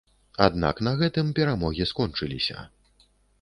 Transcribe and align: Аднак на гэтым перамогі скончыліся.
Аднак 0.45 0.79
на 0.87 0.93
гэтым 1.01 1.29
перамогі 1.41 1.87
скончыліся. 1.91 2.57